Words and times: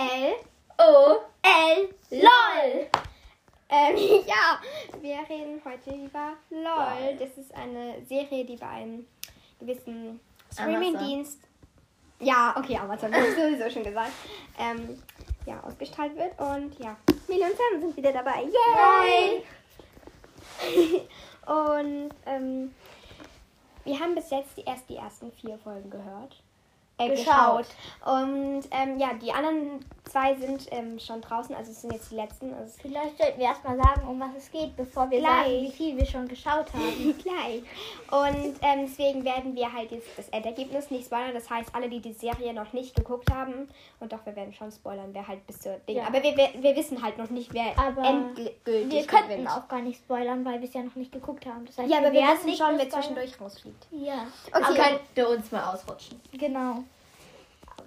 L. 0.00 0.34
O. 0.78 1.18
L. 1.42 1.88
LOL. 2.10 2.88
Ähm, 3.68 3.96
ja, 4.26 4.58
wir 4.98 5.18
reden 5.28 5.60
heute 5.62 5.90
über 5.90 6.32
LOL. 6.48 7.16
Das 7.18 7.36
ist 7.36 7.54
eine 7.54 8.02
Serie, 8.06 8.46
die 8.46 8.56
bei 8.56 8.66
einem 8.66 9.06
gewissen 9.58 10.18
Streaming-Dienst. 10.54 11.40
Ja, 12.18 12.54
okay, 12.56 12.78
Amazon, 12.78 13.12
das 13.12 13.34
sowieso 13.34 13.68
schon 13.68 13.84
gesagt. 13.84 14.12
Ähm, 14.58 15.02
ja, 15.44 15.62
ausgestrahlt 15.62 16.16
wird. 16.16 16.38
Und 16.40 16.78
ja, 16.78 16.96
Mili 17.28 17.42
und 17.42 17.56
Sam 17.56 17.80
sind 17.82 17.94
wieder 17.94 18.12
dabei. 18.12 18.44
Yay! 18.44 19.42
und 21.46 22.10
ähm, 22.24 22.74
wir 23.84 24.00
haben 24.00 24.14
bis 24.14 24.30
jetzt 24.30 24.56
die, 24.56 24.62
erst 24.62 24.88
die 24.88 24.96
ersten 24.96 25.30
vier 25.32 25.58
Folgen 25.58 25.90
gehört. 25.90 26.42
Äh, 27.00 27.10
Geschaut. 27.10 27.66
Und 28.04 28.62
ähm, 28.70 28.98
ja, 28.98 29.14
die 29.14 29.32
anderen 29.32 29.84
zwei 30.10 30.34
sind 30.34 30.66
ähm, 30.70 30.98
schon 30.98 31.20
draußen, 31.20 31.54
also 31.54 31.70
es 31.70 31.80
sind 31.80 31.92
jetzt 31.92 32.10
die 32.10 32.16
letzten. 32.16 32.52
Also 32.54 32.78
Vielleicht 32.82 33.18
sollten 33.18 33.38
wir 33.38 33.46
erstmal 33.46 33.76
sagen, 33.76 34.06
um 34.08 34.20
was 34.20 34.30
es 34.36 34.50
geht, 34.50 34.76
bevor 34.76 35.10
wir 35.10 35.18
Gleich. 35.20 35.30
sagen, 35.32 35.62
wie 35.62 35.70
viel 35.70 35.96
wir 35.96 36.06
schon 36.06 36.28
geschaut 36.28 36.66
haben. 36.74 37.14
Gleich. 37.22 37.62
Und 38.10 38.54
ähm, 38.62 38.86
deswegen 38.86 39.24
werden 39.24 39.54
wir 39.54 39.72
halt 39.72 39.90
jetzt 39.92 40.08
das 40.16 40.28
Endergebnis 40.30 40.90
nicht 40.90 41.06
spoilern. 41.06 41.32
Das 41.34 41.48
heißt, 41.48 41.74
alle, 41.74 41.88
die 41.88 42.00
die 42.00 42.12
Serie 42.12 42.52
noch 42.52 42.72
nicht 42.72 42.94
geguckt 42.94 43.30
haben, 43.30 43.68
und 44.00 44.12
doch, 44.12 44.24
wir 44.26 44.34
werden 44.36 44.52
schon 44.52 44.70
spoilern, 44.70 45.10
wer 45.12 45.26
halt 45.26 45.46
bis 45.46 45.60
zur 45.60 45.74
Ding. 45.88 45.96
Ja. 45.98 46.06
Aber 46.06 46.22
wir, 46.22 46.36
wir, 46.36 46.48
wir 46.60 46.76
wissen 46.76 47.02
halt 47.02 47.16
noch 47.18 47.30
nicht, 47.30 47.52
wer 47.54 47.78
Aber 47.78 48.02
endgültig 48.02 48.90
Wir 48.90 49.06
könnten 49.06 49.28
gewinnt. 49.30 49.50
auch 49.50 49.68
gar 49.68 49.80
nicht 49.80 49.98
spoilern, 49.98 50.44
weil 50.44 50.60
wir 50.60 50.68
es 50.68 50.74
ja 50.74 50.82
noch 50.82 50.94
nicht 50.96 51.12
geguckt 51.12 51.46
haben. 51.46 51.66
Das 51.66 51.78
heißt, 51.78 51.90
Ja, 51.90 51.98
aber 51.98 52.12
wir 52.12 52.20
werden 52.20 52.36
wissen 52.36 52.46
nicht 52.46 52.58
schon, 52.58 52.76
wer 52.78 52.90
zwischendurch 52.90 53.40
rausfliegt. 53.40 53.86
Ja, 53.90 54.26
Okay, 54.52 54.98
Könnte 55.14 55.28
uns 55.30 55.50
mal 55.52 55.64
ausrutschen. 55.72 56.20
genau. 56.32 56.82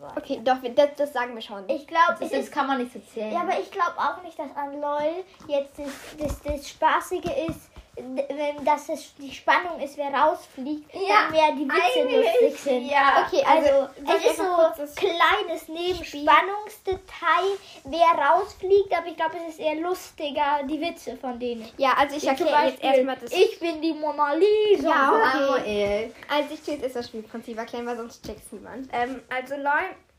Aber 0.03 0.17
okay 0.17 0.41
doch, 0.43 0.57
das, 0.75 0.89
das 0.97 1.13
sagen 1.13 1.33
wir 1.35 1.41
schon. 1.41 1.67
ich 1.69 1.87
glaube, 1.87 2.13
Das, 2.19 2.21
es 2.21 2.29
das 2.31 2.39
ist 2.41 2.51
kann 2.51 2.67
man 2.67 2.77
nicht 2.79 2.93
so 2.93 2.99
zählen. 2.99 3.31
Ja, 3.33 3.41
aber 3.41 3.59
ich 3.59 3.71
glaube 3.71 3.97
auch 3.97 4.21
nicht, 4.23 4.37
dass 4.37 4.55
an 4.55 4.79
LOL 4.79 5.23
jetzt 5.47 5.79
das, 5.79 5.87
das, 6.17 6.41
das 6.41 6.69
Spaßige 6.69 7.25
ist, 7.49 7.69
wenn- 7.95 8.63
dass 8.65 8.89
es 8.89 9.13
die 9.17 9.31
Spannung 9.31 9.79
ist, 9.79 9.97
wer 9.97 10.13
rausfliegt, 10.13 10.93
Ja, 10.93 11.23
dann 11.23 11.31
mehr 11.31 11.51
die 11.51 11.67
Witze 11.67 12.17
lustig 12.17 12.59
sind. 12.59 12.85
ja. 12.89 13.25
Okay, 13.27 13.43
Also, 13.45 13.69
also, 14.05 14.17
es 14.17 14.25
ist 14.31 14.37
so 14.37 14.43
das- 14.77 14.95
kleines 14.95 15.67
Nebenspannungsdetail, 15.67 17.57
wer 17.85 18.25
rausfliegt, 18.25 18.91
aber 18.95 19.07
ich 19.07 19.15
glaube, 19.15 19.37
es 19.47 19.53
ist 19.55 19.59
eher 19.59 19.75
lustiger, 19.75 20.61
die 20.67 20.79
Witze 20.81 21.17
von 21.17 21.39
denen. 21.39 21.67
Ja, 21.77 21.93
also 21.97 22.15
ich 22.15 22.27
erkläre 22.27 22.65
jetzt 22.67 22.81
Beispiel, 22.81 22.89
erstmal 22.89 23.15
das. 23.17 23.31
ich 23.31 23.59
bin 23.59 23.81
die 23.81 23.93
Mona 23.93 24.33
Lisa. 24.33 24.89
Ja, 24.89 25.11
okay. 25.13 25.37
Samuel. 25.37 26.15
Also 26.29 26.53
ich 26.53 26.61
tue 26.61 26.73
jetzt 26.75 26.83
erst 26.83 26.95
das 26.95 27.07
Spielprinzip 27.07 27.57
erklären, 27.57 27.85
weil 27.85 27.97
sonst 27.97 28.25
checkt 28.25 28.51
niemand. 28.53 28.89
Ähm, 28.91 29.21
also 29.29 29.55
LOL, 29.55 29.71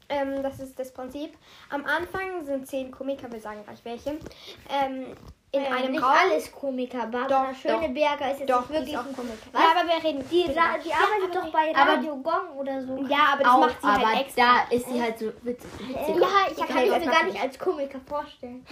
ähm, 0.09 0.43
das 0.43 0.59
ist 0.61 0.79
das 0.79 0.93
Prinzip. 0.93 1.35
Am 1.71 1.85
Anfang 1.85 2.45
sind 2.45 2.67
zehn 2.67 2.91
Komiker, 2.91 3.31
wir 3.33 3.41
sagen 3.41 3.63
gleich 3.65 3.85
welche, 3.85 4.11
ähm, 4.71 5.15
in 5.53 5.63
Ja, 5.63 5.71
einem 5.71 5.93
nicht 5.93 6.03
Raum. 6.03 6.11
alles 6.31 6.51
Komiker. 6.51 7.07
Barbara 7.07 7.53
Doch, 7.53 7.57
Schöneberger 7.57 8.33
ist 8.33 8.41
jetzt 8.41 8.51
Doch, 8.51 8.69
wirklich 8.69 8.99
auch 8.99 9.07
ein 9.07 9.15
Komiker. 9.15 9.37
Was? 9.53 9.63
Ja, 9.63 9.71
aber 9.71 9.89
wir 9.89 10.03
reden 10.03 10.25
Die, 10.29 10.43
die 10.49 10.59
arbeitet 10.59 10.93
aber 10.93 11.47
doch 11.47 11.53
bei 11.53 11.73
aber- 11.77 11.93
Radio 11.93 12.17
Gong 12.17 12.59
oder 12.59 12.83
so. 12.83 12.97
Ja, 13.09 13.35
aber 13.35 13.45
das 13.45 13.53
Auch, 13.53 13.61
macht 13.61 13.81
sie 13.81 13.87
aber 13.87 14.07
halt 14.09 14.21
extra. 14.27 14.43
da 14.69 14.75
ist 14.77 14.89
sie 14.89 15.01
halt 15.01 15.17
so 15.19 15.27
witzig. 15.43 15.71
witzig. 15.79 16.17
Ja, 16.21 16.29
ich 16.51 16.59
Ich 16.59 16.67
kann 16.67 16.79
sie 16.79 16.87
erstmal 16.89 17.15
gar 17.15 17.25
nicht 17.25 17.41
als 17.41 17.57
Komiker 17.59 18.01
vorstellen. 18.05 18.67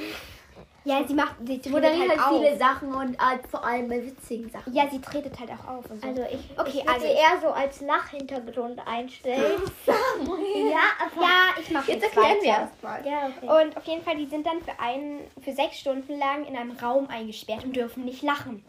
Ja, 0.85 1.07
sie 1.07 1.15
macht, 1.15 1.37
sie 1.45 1.59
tretet 1.59 1.71
moderiert 1.73 2.11
halt 2.11 2.21
halt 2.21 2.35
viele 2.43 2.57
Sachen 2.59 2.93
und 2.93 3.17
halt 3.19 3.47
vor 3.47 3.65
allem 3.65 3.89
bei 3.89 4.05
witzigen 4.05 4.51
Sachen. 4.51 4.75
Ja, 4.75 4.89
sie 4.91 5.01
tretet 5.01 5.39
halt 5.39 5.51
auch 5.51 5.69
auf 5.69 5.85
so. 5.87 6.07
Also 6.07 6.23
ich, 6.23 6.59
Okay, 6.59 6.69
ich 6.71 6.75
würde 6.79 6.91
also- 6.93 7.07
eher 7.07 7.41
so 7.41 7.49
als 7.51 7.81
Lachhintergrund 7.81 8.85
einstellen. 8.87 9.63
ja, 9.87 10.81
aber 10.99 11.23
ja, 11.23 11.55
ich 11.61 11.71
mache 11.71 11.93
Jetzt 11.93 12.03
erklären 12.03 12.37
wir 12.41 12.49
erstmal. 12.49 13.07
ja, 13.07 13.29
okay. 13.29 13.67
Und 13.67 13.77
auf 13.77 13.85
jeden 13.85 14.03
Fall, 14.03 14.17
die 14.17 14.27
sind 14.27 14.45
dann 14.45 14.61
für 14.63 14.79
einen, 14.81 15.21
für 15.41 15.53
sechs 15.53 15.79
Stunden 15.79 16.19
lang 16.19 16.45
in 16.47 16.57
einem 16.57 16.73
Raum 16.73 17.09
eingesperrt 17.09 17.63
und 17.65 17.77
dürfen 17.77 18.05
nicht 18.05 18.23
lachen. 18.23 18.65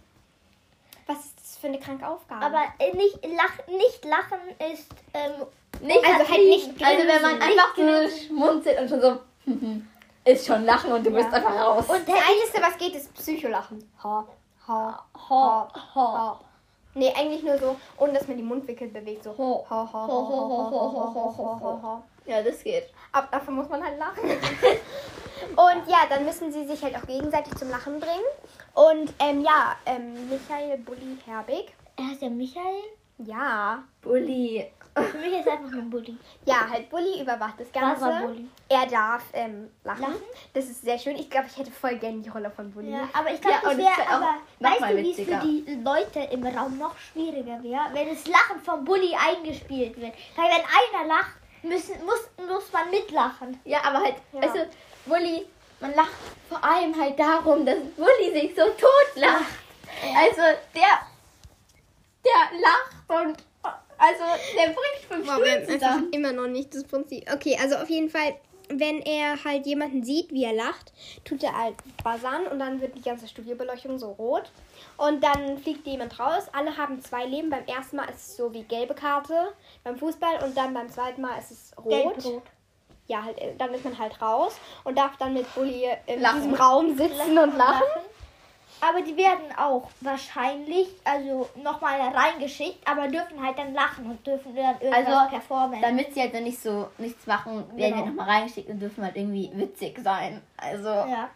Was 1.08 1.18
ist 1.26 1.40
das 1.40 1.58
für 1.58 1.68
eine 1.68 1.80
kranke 1.80 2.08
Aufgabe? 2.08 2.46
aber 2.46 2.62
äh, 2.80 2.96
nicht, 2.96 3.20
lach, 3.26 3.68
nicht 3.68 4.06
lachen 4.06 4.40
ist 4.72 4.88
ähm, 5.14 5.48
Nicht 5.82 6.06
Also 6.06 6.30
halt 6.30 6.48
nicht 6.48 6.70
Also 6.82 7.08
wenn 7.08 7.22
man 7.22 7.40
grinsen, 7.40 7.60
einfach 7.60 7.76
so 7.76 8.26
schmunzelt 8.28 8.80
und 8.80 8.90
schon 8.90 9.02
so 9.02 9.20
ist 10.26 10.46
schon 10.46 10.66
Lachen 10.66 10.92
und 10.92 11.06
du 11.06 11.12
ja. 11.12 11.18
bist 11.18 11.34
einfach 11.34 11.56
raus. 11.56 11.86
Und 11.88 12.08
das 12.08 12.16
Einzige, 12.16 12.62
was 12.62 12.78
geht, 12.78 12.96
ist 12.96 13.14
Psycholachen. 13.14 13.92
Ha, 14.04 14.26
ha, 14.68 15.06
ha, 15.30 15.68
ha. 15.96 15.96
ha. 15.96 16.40
Nee, 16.96 17.12
eigentlich 17.18 17.44
nur 17.44 17.58
so, 17.58 17.76
ohne 17.98 18.14
dass 18.14 18.28
man 18.28 18.38
die 18.38 18.44
Mundwickel 18.44 18.88
bewegt. 18.88 19.24
So. 19.24 19.32
Ho, 19.38 19.66
ho, 19.70 19.90
ho, 19.94 20.08
ho, 20.08 20.08
ho, 20.08 20.48
ho, 20.48 20.70
ho, 20.70 20.92
ho, 20.92 21.14
ho, 21.14 21.14
ho, 21.14 21.38
ho, 21.38 21.60
ho, 21.60 21.82
ho. 21.82 22.04
Ja, 22.26 22.42
das 22.42 22.64
geht. 22.64 22.90
Aber 23.12 23.28
dafür 23.32 23.54
muss 23.54 23.68
man 23.68 23.84
halt 23.84 23.98
lachen. 23.98 24.30
und 24.30 25.90
ja, 25.90 26.06
dann 26.08 26.24
müssen 26.24 26.52
sie 26.52 26.66
sich 26.66 26.82
halt 26.84 26.96
auch 26.96 27.06
gegenseitig 27.08 27.56
zum 27.56 27.70
Lachen 27.70 28.00
bringen. 28.00 28.24
Und 28.74 29.14
ähm, 29.20 29.42
ja, 29.42 29.76
ähm, 29.86 30.30
Michael 30.30 30.78
Bulli 30.78 31.18
Herbig. 31.26 31.74
Er 31.98 32.10
heißt 32.10 32.22
ja 32.22 32.30
Michael? 32.30 32.84
Ja. 33.18 33.84
Bulli. 34.02 34.72
Für 34.96 35.18
mich 35.18 35.34
ist 35.40 35.48
einfach 35.48 35.72
nur 35.72 35.84
Bulli. 35.84 36.16
Ja, 36.46 36.70
halt 36.70 36.90
Bulli 36.90 37.22
überwacht 37.22 37.60
das 37.60 37.72
Ganze. 37.72 38.02
Barbara 38.02 38.28
Bulli. 38.28 38.48
Er 38.70 38.86
darf 38.86 39.24
ähm, 39.34 39.72
lachen. 39.84 40.02
Lachen? 40.02 40.16
Das 40.54 40.66
ist 40.66 40.84
sehr 40.84 41.00
schön. 41.00 41.16
Ich 41.16 41.30
glaube, 41.30 41.48
ich 41.48 41.58
hätte 41.58 41.72
voll 41.72 41.96
gerne 41.98 42.20
die 42.20 42.30
Rolle 42.30 42.52
von 42.52 42.72
Bulli. 42.72 42.92
Ja, 42.92 43.10
aber 43.14 43.32
ich 43.34 43.42
glaube, 43.42 43.58
Ja, 43.64 43.70
das 43.70 43.78
wäre 43.78 44.08
aber, 44.10 44.36
weißt 44.60 44.82
du, 44.82 44.98
wie 44.98 45.12
es 45.12 45.18
für 45.18 45.40
die 45.48 45.82
Leute 45.84 46.20
im 46.32 46.46
Raum 46.46 46.78
noch 46.78 46.96
schwieriger 46.98 47.64
wäre, 47.64 47.86
wenn 47.94 48.10
das 48.10 48.28
Lachen 48.28 48.60
vom 48.64 48.86
Bulli 48.86 49.16
eingespielt 49.16 50.00
wird. 50.00 50.14
Weil 50.36 50.46
wenn 50.46 51.02
einer 51.02 51.08
lacht, 51.08 51.34
müssen, 51.64 51.96
muss, 52.06 52.30
muss 52.48 52.72
man 52.72 52.90
mitlachen. 52.92 53.60
Ja, 53.66 53.80
aber 53.84 54.00
halt, 54.00 54.16
Ja. 54.34 54.42
du, 54.42 54.70
Bulli, 55.06 55.46
man 55.80 55.96
lacht 55.96 56.12
vor 56.50 56.64
allem 56.64 56.96
halt 57.00 57.18
darum, 57.18 57.66
dass 57.66 57.80
Bulli 57.98 58.32
sich 58.32 58.56
so 58.56 58.64
tot 58.66 59.16
lacht. 59.16 59.46
Also 60.16 60.42
der, 60.76 61.00
der 62.26 62.60
lacht 62.62 63.28
und 63.28 63.44
also 64.04 64.24
der 64.56 64.66
bringt 64.66 65.06
fünf 65.10 65.28
Wow, 65.28 65.36
Stühlen 65.36 65.52
haben 65.52 65.70
einfach 65.74 65.88
zusammen. 65.88 66.12
immer 66.12 66.32
noch 66.34 66.48
nicht 66.48 66.74
das 66.76 66.84
Prinzip. 66.84 67.32
Okay, 67.34 67.58
also 67.62 67.76
auf 67.78 67.90
jeden 67.90 68.10
Fall, 68.10 68.36
wenn 68.70 69.02
er 69.02 69.44
halt 69.44 69.66
jemanden 69.66 70.04
sieht, 70.04 70.32
wie 70.32 70.44
er 70.44 70.54
lacht, 70.54 70.92
tut 71.26 71.44
er 71.44 71.58
halt 71.58 71.76
buzzern 72.04 72.48
und 72.48 72.60
dann 72.60 72.82
wird 72.82 72.96
die 72.98 73.02
ganze 73.02 73.28
Studiobeleuchtung 73.28 73.98
so 74.00 74.12
rot. 74.12 74.52
Und 74.98 75.24
dann 75.24 75.58
fliegt 75.60 75.86
jemand 75.88 76.20
raus. 76.20 76.44
Alle 76.54 76.76
haben 76.78 77.02
zwei 77.02 77.26
Leben. 77.26 77.50
Beim 77.50 77.66
ersten 77.66 77.96
Mal 77.98 78.10
ist 78.10 78.18
es 78.28 78.38
so 78.38 78.54
wie 78.54 78.64
gelbe 78.64 78.94
Karte 78.94 79.54
beim 79.84 79.98
Fußball 79.98 80.44
und 80.44 80.56
dann 80.56 80.74
beim 80.74 80.90
zweiten 80.90 81.22
Mal 81.22 81.38
ist 81.40 81.52
es 81.52 81.72
rot. 81.78 81.90
Gelb-rot. 81.90 82.44
Ja, 83.08 83.24
halt, 83.24 83.38
äh, 83.40 83.54
dann 83.58 83.74
ist 83.74 83.84
man 83.84 83.98
halt 84.00 84.22
raus 84.22 84.56
und 84.86 84.98
darf 84.98 85.18
dann 85.18 85.34
mit 85.34 85.54
Bulli 85.56 85.88
in 86.08 86.22
Lachen. 86.22 86.42
diesem 86.42 86.54
Raum 86.54 86.98
sitzen 86.98 87.38
und 87.38 87.58
lachen. 87.58 87.84
Aber 88.86 89.02
die 89.02 89.16
werden 89.16 89.46
auch 89.58 89.90
wahrscheinlich, 90.02 90.88
also 91.06 91.48
nochmal 91.56 92.02
reingeschickt, 92.02 92.86
aber 92.86 93.08
dürfen 93.08 93.42
halt 93.42 93.58
dann 93.58 93.74
lachen 93.74 94.06
und 94.10 94.26
dürfen 94.28 94.54
dann 94.56 94.76
irgendwas 94.82 95.06
Also, 95.16 95.30
performen. 95.30 95.82
Damit 95.82 96.14
sie 96.14 96.22
halt 96.22 96.34
dann 96.34 96.44
nicht 96.44 96.62
so 96.62 96.90
nichts 96.98 97.26
machen, 97.26 97.60
werden 97.78 97.78
Genau. 97.78 97.96
halt 97.98 98.06
nochmal 98.08 98.30
reingeschickt 98.30 98.70
und 98.70 98.80
dürfen 98.80 99.04
halt 99.06 99.16
irgendwie 99.16 99.50
witzig 99.54 100.00
sein. 100.04 100.42
Also, 100.58 100.88
ja. 100.90 101.30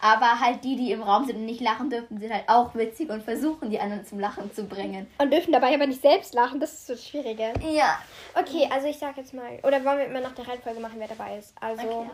aber 0.00 0.38
halt 0.38 0.62
die, 0.62 0.76
die 0.76 0.92
im 0.92 1.02
Raum 1.02 1.24
sind 1.24 1.36
und 1.36 1.46
nicht 1.46 1.60
lachen 1.60 1.90
dürfen, 1.90 2.20
sind 2.20 2.32
halt 2.32 2.48
auch 2.48 2.72
witzig 2.76 3.10
und 3.10 3.24
versuchen 3.24 3.68
die 3.70 3.80
anderen 3.80 4.04
zum 4.04 4.20
Lachen 4.20 4.52
zu 4.54 4.64
bringen. 4.64 5.08
Und 5.18 5.32
dürfen 5.32 5.52
dabei 5.52 5.74
aber 5.74 5.86
nicht 5.88 6.02
selbst 6.02 6.34
lachen. 6.34 6.60
Das 6.60 6.72
ist 6.72 6.86
so 6.86 6.96
schwieriger. 6.96 7.52
Ja. 7.68 7.98
Okay, 8.34 8.68
also 8.72 8.86
ich 8.86 8.98
sag 8.98 9.16
jetzt 9.16 9.34
mal, 9.34 9.58
oder 9.64 9.84
wollen 9.84 9.98
wir 9.98 10.06
immer 10.06 10.20
nach 10.20 10.34
der 10.34 10.46
Reihenfolge 10.46 10.78
machen, 10.78 10.94
wer 10.98 11.08
dabei 11.08 11.38
ist? 11.38 11.52
Also, 11.60 11.82
Okay. 11.88 12.10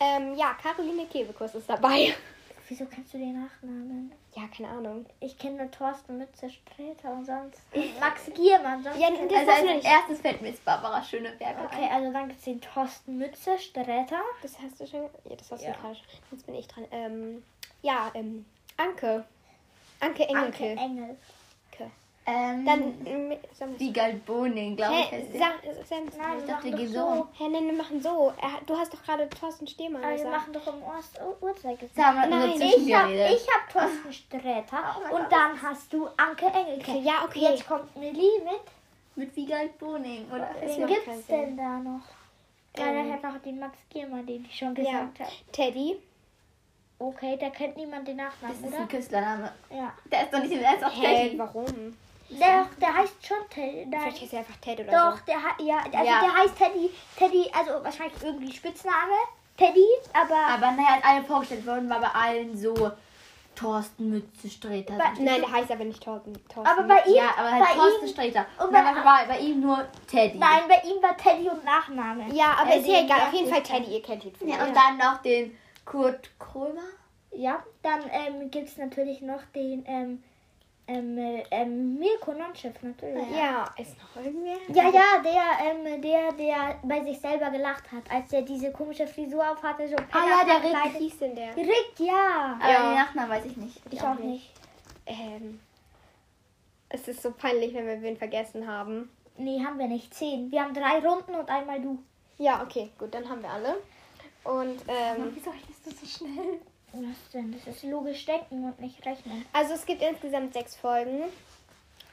ähm, 0.00 0.34
ja, 0.36 0.54
Caroline 0.62 1.06
Kebekus 1.06 1.54
ist 1.56 1.68
dabei. 1.68 2.14
Wieso 2.72 2.86
kennst 2.86 3.12
du 3.12 3.18
den 3.18 3.34
Nachnamen? 3.38 4.10
Ja, 4.34 4.44
keine 4.56 4.70
Ahnung. 4.70 5.04
Ich 5.20 5.36
kenne 5.36 5.56
nur 5.58 5.70
Thorsten 5.70 6.16
Mütze 6.16 6.48
Sträter 6.48 7.12
und 7.12 7.26
sonst 7.26 7.60
Max 8.00 8.30
Giermann. 8.34 8.82
Sonst 8.82 8.98
Ja, 8.98 9.10
das- 9.10 9.20
Also 9.46 9.50
als 9.50 9.62
nicht. 9.64 9.84
erstes 9.84 10.20
fällt 10.20 10.40
mir 10.40 10.48
jetzt 10.48 10.64
Barbara 10.64 11.02
Schöneberger 11.02 11.66
Okay, 11.66 11.86
also 11.92 12.10
dann 12.10 12.28
gibt 12.28 12.38
es 12.38 12.44
den 12.46 12.62
Thorsten 12.62 13.18
Mütze 13.18 13.58
Sträter. 13.58 14.22
Das 14.40 14.58
hast 14.58 14.80
du 14.80 14.86
schon. 14.86 15.02
Ja, 15.28 15.36
das 15.36 15.50
hast 15.52 15.62
Ja. 15.62 15.72
du 15.74 15.80
gerade. 15.82 15.98
Jetzt 16.30 16.46
bin 16.46 16.54
ich 16.54 16.66
dran. 16.66 16.86
Ähm, 16.92 17.42
ja, 17.82 18.10
ähm, 18.14 18.46
Anke. 18.78 19.26
Anke 20.00 20.26
Engelke. 20.26 20.46
Anke 20.70 20.80
Engel. 20.80 21.16
Ähm, 22.24 22.64
Dann, 22.64 22.94
Sam, 23.52 23.78
Wiegald 23.80 24.24
Boning, 24.24 24.76
glaube 24.76 24.94
ich. 24.94 25.10
Hä, 25.10 25.26
der. 25.32 25.40
Sam, 25.40 25.52
Sam, 25.84 25.98
Nein, 26.18 26.38
Ich 26.38 26.46
wir 26.46 26.54
dachte, 26.54 26.70
doch 26.70 26.86
so. 26.86 27.26
Hä, 27.36 27.48
nein, 27.48 27.66
wir 27.66 27.72
machen 27.72 28.00
so. 28.00 28.32
Er, 28.40 28.60
du 28.64 28.76
hast 28.76 28.94
doch 28.94 29.02
gerade 29.02 29.28
Thorsten 29.28 29.66
Stehmann 29.66 30.02
Aber 30.04 30.12
wir 30.12 30.18
gesagt. 30.18 30.36
machen 30.36 30.52
doch 30.52 30.66
im 30.68 30.82
Ost 30.84 31.14
gesagt. 31.80 31.96
Hat 31.96 32.30
Nein, 32.30 32.60
Ich 32.60 32.84
dir 32.84 32.96
hab, 32.96 33.68
Thorsten 33.72 34.12
Sträter 34.12 34.96
Oh 35.00 35.14
und 35.16 35.22
Gott. 35.22 35.32
dann 35.32 35.60
hast 35.60 35.92
du 35.92 36.06
Anke 36.16 36.46
Engelke. 36.46 36.92
Okay, 36.92 37.00
ja, 37.02 37.24
okay. 37.24 37.40
Jetzt 37.40 37.66
kommt 37.66 37.96
Millie 37.96 38.38
mit. 38.44 38.60
Mit 39.16 39.34
Wiegald 39.36 39.76
Boning. 39.78 40.26
Oder 40.30 40.48
Das 40.62 40.76
Wen 40.78 40.86
gibt's 40.86 41.26
denn 41.26 41.56
da 41.56 41.78
noch? 41.80 42.00
Ja, 42.76 42.86
Ähm, 42.86 42.94
dann 42.94 43.12
hat 43.12 43.34
noch 43.34 43.42
den 43.42 43.58
Max 43.58 43.76
Giermann, 43.90 44.24
den 44.24 44.44
ich 44.48 44.56
schon 44.56 44.76
Ja. 44.76 44.82
gesagt 44.84 45.20
habe. 45.20 45.30
Teddy. 45.50 45.96
Okay, 47.00 47.36
da 47.38 47.50
kennt 47.50 47.76
niemand 47.76 48.06
den 48.06 48.16
Das 48.18 48.28
Nachnamen, 48.40 48.64
ist 48.64 48.72
oder? 48.72 48.78
ein 48.82 48.88
Künstlername. 48.88 49.52
Ja. 49.70 49.92
Der 50.10 50.22
ist 50.22 50.32
doch 50.32 50.38
nicht, 50.40 50.52
der 50.54 50.76
ist 50.76 50.84
auch 50.84 50.92
Hä, 51.02 51.24
Teddy. 51.28 51.38
warum? 51.38 51.96
Der, 52.38 52.66
der 52.80 52.94
heißt 52.96 53.26
schon 53.26 53.36
Teddy. 53.50 53.86
Vielleicht 53.88 53.90
Nein. 53.90 54.20
heißt 54.22 54.32
er 54.32 54.38
einfach 54.40 54.56
Ted 54.56 54.80
oder 54.80 54.90
Doch, 54.92 55.18
so. 55.18 55.24
der 55.26 55.42
hat, 55.42 55.60
ja, 55.60 55.76
also 55.78 56.10
Ja. 56.10 56.20
der 56.20 56.34
heißt 56.36 56.56
Teddy, 56.56 56.90
Teddy, 57.18 57.50
also 57.56 57.84
wahrscheinlich 57.84 58.22
irgendwie 58.22 58.52
Spitzname. 58.52 59.12
Teddy, 59.56 59.84
aber, 60.14 60.34
Aber 60.34 60.70
naja, 60.72 60.94
als 60.96 61.04
alle 61.04 61.24
vorgestellt 61.24 61.66
worden, 61.66 61.88
war 61.90 62.00
bei 62.00 62.08
allen 62.08 62.56
so 62.56 62.90
Thorsten 63.54 64.08
Mütze 64.08 64.48
Streter. 64.48 64.94
Bei- 64.94 65.12
Nein, 65.22 65.42
der 65.42 65.52
heißt 65.52 65.70
aber 65.70 65.84
nicht 65.84 66.02
Thorsten. 66.02 66.32
Thorsten. 66.48 66.66
aber 66.66 66.82
bei 66.84 67.02
ihm, 67.06 67.16
ja, 67.16 67.28
aber 67.36 67.52
halt 67.52 67.64
bei 67.64 67.74
Thorsten 67.74 68.06
ihm, 68.06 68.12
Streter. 68.12 68.46
und 68.58 68.66
Und 68.68 68.72
dann 68.72 68.94
bei- 68.94 69.04
war 69.04 69.26
bei 69.26 69.38
ihm 69.40 69.60
nur 69.60 69.86
Teddy. 70.10 70.38
nein, 70.38 70.62
bei 70.68 70.80
ihm 70.88 71.02
war 71.02 71.14
Teddy 71.18 71.50
und 71.50 71.62
Nachname. 71.64 72.32
ja, 72.32 72.54
aber 72.58 72.70
Äh, 72.70 72.78
ist 72.80 72.86
ja 72.88 73.00
egal. 73.02 73.20
Auf 73.28 73.32
jeden 73.34 73.50
Fall. 73.52 73.62
Teddy, 73.62 73.92
ihr 73.94 74.02
kennt 74.02 74.24
ihn 74.24 74.32
Ja, 74.40 74.54
vielleicht. 74.56 74.68
und 74.68 74.74
dann 74.76 74.96
noch 74.96 75.20
den 75.22 75.56
Kurt 75.84 76.30
Krömer. 76.38 76.80
Ja, 77.34 77.62
dann 77.82 78.00
ähm, 78.10 78.50
gibt 78.50 78.68
es 78.68 78.76
natürlich 78.78 79.20
noch 79.20 79.42
den 79.54 79.84
ähm, 79.86 80.22
ähm, 80.88 81.16
äh, 81.18 81.44
ähm, 81.50 81.98
Mirko 81.98 82.32
Nonchef 82.32 82.82
natürlich. 82.82 83.30
Ja, 83.36 83.64
ist 83.78 83.96
noch 83.98 84.22
irgendwer? 84.22 84.56
Ja, 84.68 84.90
ja, 84.90 85.22
der, 85.22 85.70
ähm, 85.70 86.02
der, 86.02 86.32
der 86.32 86.78
bei 86.82 87.02
sich 87.04 87.20
selber 87.20 87.50
gelacht 87.50 87.90
hat, 87.92 88.10
als 88.10 88.32
er 88.32 88.42
diese 88.42 88.72
komische 88.72 89.06
Frisur 89.06 89.48
auf 89.48 89.62
hatte, 89.62 89.88
so 89.88 89.96
Ah 90.10 90.24
ja, 90.26 90.44
der 90.44 90.62
Rick. 90.62 90.94
Wie 90.94 91.04
hieß 91.04 91.18
denn 91.18 91.34
der? 91.36 91.56
Rick, 91.56 91.92
ja. 91.98 92.58
Aber 92.60 92.72
Ja. 92.72 92.82
den 92.90 92.94
Nachnamen 92.98 93.30
weiß 93.30 93.44
ich 93.46 93.56
nicht. 93.56 93.80
Ich 93.90 94.02
auch 94.02 94.18
nicht. 94.18 94.50
Ähm, 95.06 95.60
es 96.88 97.08
ist 97.08 97.22
so 97.22 97.30
peinlich, 97.32 97.72
wenn 97.74 97.86
wir 97.86 98.02
wen 98.02 98.16
vergessen 98.16 98.66
haben. 98.66 99.10
Nee, 99.38 99.64
haben 99.64 99.78
wir 99.78 99.88
nicht. 99.88 100.12
Zehn. 100.12 100.50
Wir 100.50 100.62
haben 100.62 100.74
drei 100.74 100.98
Runden 100.98 101.34
und 101.34 101.48
einmal 101.48 101.80
du. 101.80 101.98
Ja, 102.38 102.62
okay, 102.62 102.90
gut, 102.98 103.14
dann 103.14 103.28
haben 103.28 103.42
wir 103.42 103.50
alle. 103.50 103.76
Und 104.44 104.82
ähm, 104.88 105.30
Wieso 105.34 105.50
ist 105.50 105.86
das 105.86 106.00
so 106.00 106.06
schnell? 106.24 106.60
Was 106.92 107.30
denn? 107.32 107.52
Das 107.52 107.74
ist 107.74 107.84
logisch 107.84 108.24
denken 108.26 108.64
und 108.64 108.80
nicht 108.80 109.04
rechnen. 109.06 109.44
also 109.52 109.74
es 109.74 109.86
gibt 109.86 110.02
insgesamt 110.02 110.52
sechs 110.52 110.76
Folgen. 110.76 111.24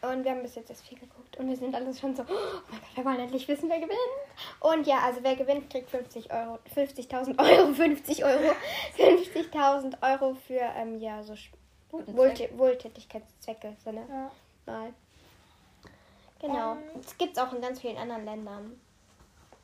Und 0.02 0.24
wir 0.24 0.32
haben 0.32 0.42
bis 0.42 0.56
jetzt 0.56 0.70
erst 0.70 0.88
vier 0.88 0.98
geguckt. 0.98 1.36
Und 1.38 1.50
wir 1.50 1.58
sind 1.58 1.76
alle 1.76 1.94
schon 1.94 2.16
so, 2.16 2.24
oh 2.24 2.62
mein 2.72 2.80
Gott, 2.80 2.96
wir 2.96 3.06
wollen 3.06 3.20
endlich 3.20 3.46
wissen, 3.50 3.68
wer 3.70 3.80
gewinnt. 3.80 4.00
Und 4.62 4.88
ja, 4.88 5.00
also 5.00 5.20
wer 5.24 5.36
gewinnt, 5.36 5.70
kriegt 5.70 5.90
50 5.90 6.32
Euro, 6.32 6.58
50.000 6.74 7.38
Euro, 7.60 7.74
50 7.74 8.24
Euro, 8.24 8.56
50.000 8.98 10.02
Euro 10.02 10.36
für, 10.36 10.62
ähm, 10.78 11.00
ja, 11.00 11.22
so 11.22 11.34
Wohltä 11.92 12.50
Wohltätigkeitszwecke, 12.56 13.76
so 13.84 13.92
ne? 13.92 14.06
Ja. 14.08 14.32
Mal. 14.66 14.94
Genau. 16.40 16.74
Ähm. 16.74 17.02
Das 17.02 17.18
gibt's 17.18 17.38
auch 17.38 17.52
in 17.52 17.62
ganz 17.62 17.82
vielen 17.82 17.98
anderen 17.98 18.26
Ländern. 18.26 18.80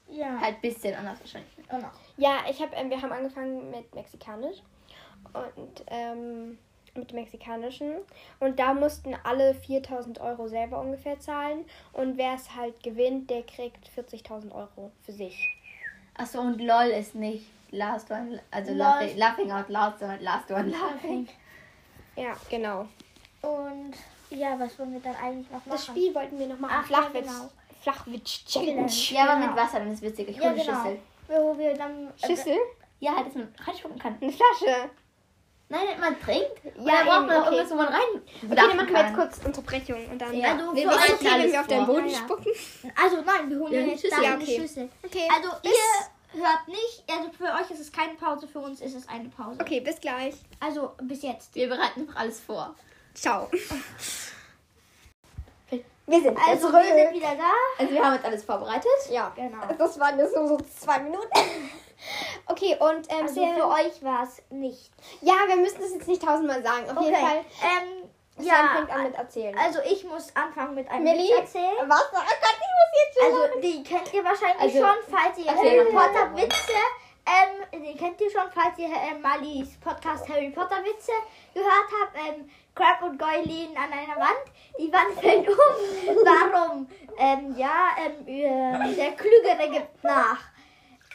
Ja. 0.10 0.40
Halt 0.42 0.56
ein 0.56 0.62
bisschen 0.62 0.96
anders 0.96 1.20
wahrscheinlich. 1.20 1.56
Genau. 1.70 1.90
Ja, 2.18 2.40
ich 2.50 2.62
hab, 2.62 2.76
ähm, 2.76 2.90
wir 2.90 3.02
haben 3.02 3.12
angefangen 3.12 3.72
mit 3.72 3.94
Mexikanisch 3.96 4.58
und 5.34 5.84
ähm, 5.88 6.58
mit 6.96 7.12
dem 7.12 7.16
Mexikanischen 7.16 7.96
und 8.40 8.58
da 8.60 8.74
mussten 8.74 9.16
alle 9.24 9.54
4000 9.54 10.20
Euro 10.22 10.48
selber 10.48 10.80
ungefähr 10.80 11.20
zahlen 11.20 11.66
und 11.94 12.18
wer 12.18 12.36
es 12.36 12.56
halt 12.56 12.82
gewinnt, 12.84 13.30
der 13.30 13.44
kriegt 13.44 13.90
40.000 13.98 14.54
Euro 14.54 14.92
für 15.04 15.12
sich. 15.12 15.38
Achso, 16.18 16.40
und 16.40 16.62
LOL 16.62 16.86
ist 16.88 17.16
nicht 17.16 17.48
Last 17.72 18.10
One, 18.10 18.40
also 18.52 18.74
laughing, 18.74 19.18
laughing 19.18 19.52
out 19.52 19.68
loud, 19.68 20.00
sondern 20.00 20.22
Last 20.22 20.50
One 20.52 20.70
laughing. 20.70 21.28
Ja, 22.16 22.34
genau. 22.50 22.88
Und 23.42 23.94
ja, 24.30 24.58
was 24.58 24.80
wollen 24.80 24.94
wir 24.94 25.02
dann 25.02 25.16
eigentlich 25.18 25.48
noch 25.52 25.58
machen? 25.66 25.70
Das 25.72 25.86
Spiel 25.88 26.16
wollten 26.16 26.40
wir 26.40 26.48
noch 26.48 26.60
machen. 26.60 26.74
Ach, 26.78 26.90
ja, 26.90 26.98
Flachwitz. 27.02 27.28
genau. 27.28 27.50
Flachwitz 27.82 28.46
Challenge. 28.46 28.88
Ja, 29.10 29.24
aber 29.26 29.36
Genau. 29.42 29.48
mit 29.48 29.56
Wasser, 29.58 29.80
dann 29.80 29.92
ist 29.92 30.02
witzig. 30.02 30.30
Ich 30.30 30.38
Ja, 30.38 30.44
hole 30.44 30.52
eine 30.54 30.64
genau. 30.64 30.78
Schüssel. 30.84 31.00
Wo 31.28 31.58
wir 31.58 31.74
dann. 31.74 32.08
äh, 32.08 32.26
Schüssel? 32.28 32.58
Ja, 33.02 33.16
halt, 33.18 33.28
dass 33.28 33.36
man 33.36 33.54
reinspucken 33.60 34.00
kann. 34.00 34.18
Eine 34.22 34.32
Flasche. 34.32 34.90
Nein, 35.68 36.00
man 36.00 36.20
trinkt. 36.22 36.52
Ja, 36.64 36.72
da 36.76 37.04
braucht 37.04 37.28
man 37.28 37.32
auch 37.38 37.48
okay. 37.48 37.56
irgendwas, 37.56 37.72
wo 37.72 37.76
man 37.76 37.88
rein. 37.88 38.02
Okay, 38.44 38.56
dann 38.56 38.78
machen 38.78 38.90
wir 38.94 39.00
jetzt 39.02 39.16
kurz 39.16 39.40
Unterbrechung 39.46 40.06
und 40.12 40.20
dann. 40.22 40.34
Ja. 40.34 40.52
Also 40.54 40.76
wir 40.76 40.88
euch- 40.88 40.96
Okay, 40.96 41.16
wenn 41.26 41.32
alles 41.34 41.52
wir 41.52 41.62
auf 41.62 41.68
deinen 41.68 41.86
vor. 41.88 41.96
Boden 41.96 42.08
Ja, 42.08 42.14
ja. 42.14 42.20
spucken. 42.20 42.52
Also 43.04 43.16
nein, 43.22 43.50
wir 43.50 43.60
holen 43.60 43.74
Ja, 43.74 43.80
jetzt 43.82 44.02
Schüssel. 44.02 44.24
Ja, 44.24 44.36
okay. 44.36 44.60
Schüssel. 44.62 44.90
Okay, 45.04 45.28
Also 45.36 45.50
bis- 45.64 45.72
ihr 46.34 46.42
hört 46.44 46.68
nicht, 46.68 47.04
also 47.10 47.32
für 47.32 47.46
euch 47.46 47.72
ist 47.72 47.80
es 47.80 47.92
keine 47.92 48.14
Pause, 48.14 48.48
für 48.48 48.60
uns 48.60 48.80
ist 48.82 48.94
es 48.96 49.08
eine 49.10 49.28
Pause. 49.30 49.58
Okay, 49.60 49.80
bis 49.80 50.00
gleich. 50.00 50.36
Also 50.60 50.92
bis 51.02 51.24
jetzt. 51.24 51.56
Wir 51.56 51.68
bereiten 51.68 52.06
noch 52.06 52.16
alles 52.16 52.40
vor. 52.42 52.76
Ciao. 53.16 53.50
Wir 56.08 56.22
sind 56.22 56.38
Also 56.38 56.72
wir 56.72 56.84
sind 56.84 57.14
wieder 57.16 57.36
da. 57.36 57.52
Also 57.80 57.92
wir 57.92 58.06
haben 58.06 58.14
jetzt 58.14 58.26
alles 58.26 58.44
vorbereitet. 58.44 58.86
Ja, 59.10 59.32
Genau. 59.36 59.58
das 59.76 60.00
waren 60.00 60.20
jetzt 60.20 60.36
nur 60.36 60.48
so 60.50 60.58
zwei 60.80 61.00
Minuten. 61.00 61.28
Okay, 62.48 62.78
und 62.80 63.12
ähm, 63.12 63.24
Also 63.24 63.46
für 63.46 63.68
euch 63.68 64.04
war 64.04 64.24
es 64.24 64.42
nicht. 64.50 64.92
ja, 65.22 65.34
wir 65.48 65.56
müssen 65.58 65.80
das 65.82 65.94
jetzt 65.94 66.08
nicht 66.08 66.22
tausendmal 66.22 66.62
sagen. 66.64 66.90
Auf 66.96 67.04
jeden 67.04 67.16
Fall. 67.16 67.38
Ähm, 67.62 68.10
Sam 68.38 68.46
ja, 68.48 68.74
fängt 68.76 68.90
an 68.92 69.04
mit 69.04 69.16
erzählen. 69.16 69.58
also 69.58 69.80
ich 69.90 70.04
muss 70.04 70.36
anfangen 70.36 70.76
mit 70.76 70.90
einem 70.92 71.04
Millie? 71.06 71.30
Witz 71.38 71.56
erzählen. 71.56 71.88
Was? 71.88 72.06
Oh 72.12 72.16
Gott, 72.16 72.26
ich 72.52 72.74
muss 72.76 72.92
jetzt 73.06 73.18
schon. 73.18 73.42
Also 73.42 73.60
die 73.62 73.84
kennt 73.84 74.14
ihr 74.14 74.24
wahrscheinlich 74.26 74.62
Also, 74.62 74.78
schon, 74.80 74.96
falls 75.16 75.38
ihr 75.38 75.56
Harry. 75.56 75.86
Potter 75.92 76.36
Witze, 76.36 76.74
ähm, 77.26 77.82
den 77.84 77.98
kennt 77.98 78.20
ihr 78.22 78.30
schon, 78.30 78.44
falls 78.54 78.78
ihr 78.78 78.88
äh, 78.90 79.18
Malis 79.20 79.78
Podcast 79.80 80.28
Harry 80.28 80.50
Potter 80.50 80.84
Witze 80.84 81.14
gehört 81.54 81.90
habt. 82.02 82.16
Ähm, 82.28 82.50
Crab 82.76 83.04
und 83.04 83.18
Goyle 83.18 83.44
liegen 83.44 83.78
an 83.78 83.90
einer 83.94 84.18
Wand. 84.20 84.52
Die 84.78 84.92
Wand 84.92 85.18
fällt 85.22 85.48
um. 85.48 85.56
Warum? 86.26 86.88
Ähm, 87.18 87.56
ja, 87.58 87.96
ähm, 88.06 88.28
äh, 88.28 88.96
der 88.96 89.12
Klügere 89.14 89.70
gibt 89.72 90.04
nach. 90.04 90.40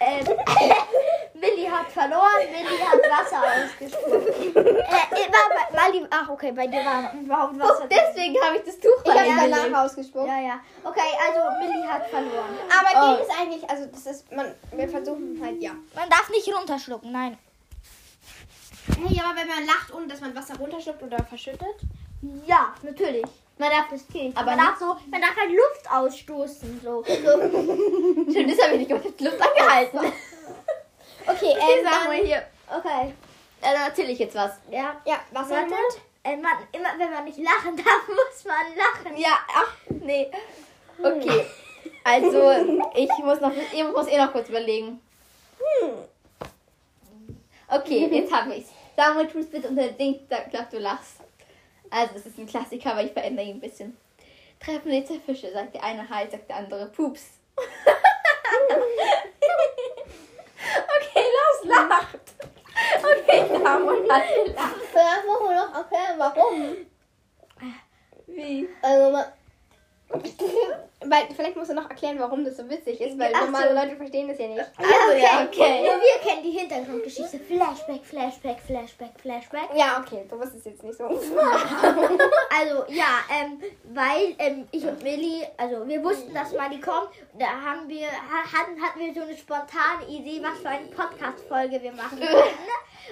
Ähm, 0.03 0.25
Millie 1.35 1.71
hat 1.71 1.91
verloren, 1.91 2.41
Millie 2.51 2.81
hat 2.87 3.01
Wasser 3.11 3.43
ausgespuckt. 3.43 4.57
äh, 4.57 5.33
war 5.33 5.49
bei, 5.71 5.77
Mali, 5.77 6.07
ach 6.11 6.29
okay, 6.31 6.53
bei 6.53 6.67
dir 6.67 6.83
war 6.85 7.13
überhaupt 7.15 7.59
Wasser. 7.59 7.87
drin. 7.87 7.89
Deswegen 7.91 8.37
habe 8.43 8.57
ich 8.57 8.63
das 8.65 8.79
Tuch 8.81 8.89
ich 9.05 9.13
vergessen. 9.13 9.51
danach 9.51 9.85
ausgespuckt. 9.85 10.27
Ja, 10.27 10.41
ja. 10.41 10.61
Okay, 10.85 11.01
also 11.27 11.41
Millie 11.59 11.87
hat 11.87 12.07
verloren. 12.09 12.57
Aber 12.69 12.91
Oh. 13.13 13.15
Ding 13.17 13.27
ist 13.27 13.41
eigentlich, 13.41 13.71
also 13.71 13.87
das 13.87 14.07
ist, 14.07 14.33
man, 14.33 14.55
wir 14.73 14.89
versuchen 14.89 15.39
halt, 15.43 15.63
ja. 15.63 15.73
Man 15.95 16.09
darf 16.09 16.29
nicht 16.31 16.49
runterschlucken, 16.49 17.13
nein. 17.13 17.39
Ja, 19.11 19.25
aber 19.25 19.39
wenn 19.39 19.49
man 19.49 19.67
lacht, 19.67 19.93
ohne 19.95 20.07
dass 20.09 20.21
man 20.21 20.35
Wasser 20.35 20.57
runterschluckt 20.59 21.03
oder 21.03 21.23
verschüttet. 21.25 21.77
Ja, 22.47 22.75
natürlich. 22.83 23.25
Man 23.61 23.69
darf 23.69 23.91
Das 23.91 24.09
geht. 24.09 24.35
Aber 24.35 24.53
Aber 24.53 24.57
man 24.57 24.67
darf, 24.67 24.79
so, 24.79 24.97
man 25.11 25.21
darf 25.21 25.37
halt 25.37 25.51
Luft 25.51 25.93
ausstoßen. 25.93 26.81
So. 26.83 27.03
so. 27.03 27.13
Schön, 28.33 28.63
habe 28.63 28.77
ich 28.77 28.89
nicht 28.89 29.21
die 29.21 29.25
Luft 29.25 29.39
angehalten. 29.49 29.99
Okay, 29.99 30.13
Okay, 31.27 31.55
ähm, 31.61 31.85
dann, 31.85 32.13
hier. 32.25 32.43
Okay. 32.67 33.13
Ja, 33.63 33.73
dann 33.75 33.83
erzähle 33.83 34.13
ich 34.13 34.19
jetzt 34.19 34.35
was. 34.35 34.53
Ja. 34.71 34.97
ja, 35.05 35.21
im 35.31 35.35
Warte. 35.35 35.75
Äh, 36.25 36.37
man, 36.39 36.53
immer 36.73 36.89
wenn 36.97 37.13
man 37.13 37.25
nicht 37.25 37.37
lachen 37.37 37.77
darf, 37.85 38.09
muss 38.09 38.45
man 38.47 38.75
lachen. 38.75 39.19
Ja, 39.19 39.39
ach, 39.55 39.77
nee. 39.91 40.31
Okay. 40.99 41.45
Also, 42.03 42.53
ich 42.95 43.11
muss 43.23 43.41
noch, 43.43 43.53
ich 43.53 43.85
muss 43.85 44.07
eh 44.07 44.17
noch 44.17 44.33
kurz 44.33 44.49
überlegen. 44.49 45.01
Okay, 47.69 48.09
jetzt 48.11 48.33
habe 48.33 48.55
ich's. 48.55 48.71
Sag 48.97 49.15
mal, 49.15 49.29
tu 49.29 49.45
bitte 49.45 49.69
unter 49.69 49.89
Ding, 49.89 50.19
sag, 50.31 50.51
glaub, 50.51 50.71
du 50.71 50.79
lachst. 50.79 51.21
Also, 51.91 52.15
es 52.17 52.27
ist 52.27 52.39
ein 52.39 52.47
Klassiker, 52.47 52.93
aber 52.93 53.03
ich 53.03 53.13
verändere 53.13 53.47
ihn 53.47 53.57
ein 53.57 53.61
bisschen. 53.61 53.97
Treffen 54.61 54.91
die 54.91 55.05
zwei 55.05 55.19
Fische, 55.21 55.53
sagt 55.53 55.75
der 55.75 55.83
eine 55.83 56.09
Halt, 56.09 56.31
sagt 56.31 56.49
der 56.49 56.57
andere 56.57 56.87
Pups. 56.87 57.41
okay, 57.57 57.67
los, 61.15 61.65
lacht. 61.65 62.21
Okay, 62.99 63.47
Samuel 63.63 64.09
hat 64.11 64.23
gelacht. 64.35 64.77
Vielleicht 64.91 65.27
machen 65.27 65.49
wir 65.49 65.57
noch 65.57 65.75
erklären, 65.75 66.19
warum. 66.19 66.77
Wie? 68.27 68.69
Also, 68.83 69.11
man, 69.11 69.25
weil, 70.13 71.23
vielleicht 71.35 71.57
musst 71.57 71.71
du 71.71 71.75
noch 71.75 71.89
erklären, 71.89 72.19
warum 72.19 72.45
das 72.45 72.57
so 72.57 72.69
witzig 72.69 73.01
ist, 73.01 73.19
weil 73.19 73.33
Ach 73.35 73.41
so. 73.41 73.47
normale 73.47 73.75
Leute 73.75 73.97
verstehen 73.97 74.29
das 74.29 74.39
ja 74.39 74.49
nicht. 74.49 74.61
Also, 74.77 75.17
ja, 75.19 75.45
okay. 75.47 75.83
Nur 75.83 75.95
wir 76.01 76.29
kennen 76.29 76.43
die 76.43 76.51
Hintergrundgeschichte. 76.51 77.39
Flashback, 77.39 78.05
Flashback, 78.05 78.59
Flashback, 78.61 79.13
Flashback. 79.21 79.69
Ja, 79.75 80.03
okay, 80.05 80.25
du 80.29 80.37
musst 80.37 80.55
es 80.57 80.65
jetzt 80.65 80.83
nicht 80.83 80.99
so. 80.99 81.05
Also 82.53 82.85
ja, 82.89 83.21
ähm, 83.31 83.61
weil 83.95 84.35
ähm, 84.39 84.67
ich 84.73 84.85
und 84.85 85.03
Millie, 85.03 85.47
also 85.57 85.87
wir 85.87 86.03
wussten, 86.03 86.35
dass 86.35 86.53
Mali 86.53 86.81
kommt. 86.81 87.09
Da 87.39 87.47
haben 87.47 87.89
wir, 87.89 88.07
ha- 88.07 88.59
hatten, 88.59 88.81
hatten 88.83 88.99
wir 89.01 89.15
so 89.15 89.23
eine 89.23 89.37
spontane 89.37 90.07
Idee, 90.09 90.43
was 90.43 90.59
für 90.61 90.69
eine 90.69 90.87
Podcast-Folge 90.89 91.81
wir 91.83 91.93
machen 91.93 92.19
könnten. 92.21 92.59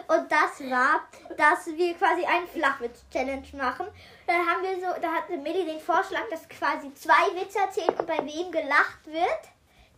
Und 0.07 0.30
das 0.30 0.61
war, 0.71 1.09
dass 1.37 1.66
wir 1.66 1.95
quasi 1.95 2.25
einen 2.25 2.49
Flachwitz-Challenge 2.49 3.47
machen. 3.57 3.87
Dann 4.26 4.47
haben 4.47 4.62
wir 4.62 4.75
so, 4.76 5.00
da 5.00 5.12
hatte 5.12 5.37
Millie 5.37 5.64
den 5.64 5.80
Vorschlag, 5.80 6.28
dass 6.30 6.49
quasi 6.49 6.92
zwei 6.95 7.35
Witze 7.35 7.59
erzählen 7.59 7.95
und 7.99 8.07
bei 8.07 8.18
wem 8.18 8.50
gelacht 8.50 9.07
wird, 9.07 9.42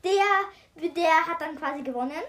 der, 0.04 0.90
der 0.90 1.26
hat 1.26 1.40
dann 1.40 1.56
quasi 1.56 1.82
gewonnen. 1.82 2.22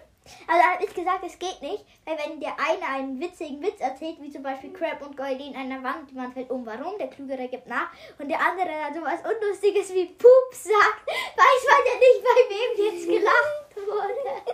Also 0.48 0.64
habe 0.64 0.84
ich 0.86 0.94
gesagt, 0.94 1.24
es 1.26 1.40
geht 1.40 1.62
nicht, 1.62 1.84
weil 2.06 2.18
wenn 2.20 2.40
der 2.40 2.54
eine 2.60 2.86
einen 2.86 3.20
witzigen 3.20 3.62
Witz 3.62 3.80
erzählt, 3.80 4.18
wie 4.22 4.32
zum 4.32 4.44
Beispiel 4.44 4.72
Crab 4.72 5.02
und 5.02 5.18
Goyle 5.18 5.44
in 5.44 5.56
einer 5.56 5.82
Wand, 5.84 6.14
man 6.14 6.32
fällt 6.32 6.52
um, 6.52 6.66
warum, 6.66 6.98
der 7.00 7.08
Klügere 7.10 7.48
gibt 7.48 7.68
nach, 7.68 7.90
und 8.20 8.30
der 8.30 8.40
andere 8.40 8.70
dann 8.70 8.94
sowas 8.94 9.20
Unlustiges 9.26 9.94
wie 9.94 10.06
Pups 10.06 10.66
sagt, 10.66 11.08
weiß 11.08 11.64
man 11.68 11.86
ja 11.88 11.96
nicht, 11.98 12.22
bei 12.24 12.40
wem 12.54 12.72
jetzt 12.86 13.08
gelacht 13.08 13.76
wurde. 13.76 14.14